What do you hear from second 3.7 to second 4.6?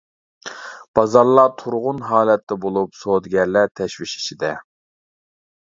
تەشۋىش ئىچىدە.